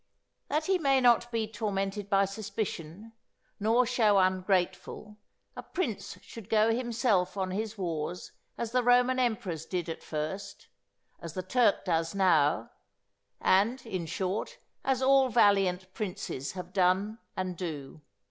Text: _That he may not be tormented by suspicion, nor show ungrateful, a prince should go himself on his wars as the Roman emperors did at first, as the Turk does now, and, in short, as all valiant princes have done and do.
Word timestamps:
_That 0.47 0.65
he 0.65 0.79
may 0.79 0.99
not 0.99 1.31
be 1.31 1.47
tormented 1.47 2.09
by 2.09 2.25
suspicion, 2.25 3.13
nor 3.59 3.85
show 3.85 4.17
ungrateful, 4.17 5.17
a 5.55 5.61
prince 5.61 6.17
should 6.23 6.49
go 6.49 6.73
himself 6.75 7.37
on 7.37 7.51
his 7.51 7.77
wars 7.77 8.31
as 8.57 8.71
the 8.71 8.81
Roman 8.81 9.19
emperors 9.19 9.63
did 9.67 9.87
at 9.89 10.01
first, 10.01 10.69
as 11.19 11.33
the 11.35 11.43
Turk 11.43 11.85
does 11.85 12.15
now, 12.15 12.71
and, 13.39 13.85
in 13.85 14.07
short, 14.07 14.57
as 14.83 15.03
all 15.03 15.29
valiant 15.29 15.93
princes 15.93 16.53
have 16.53 16.73
done 16.73 17.19
and 17.37 17.55
do. 17.55 18.01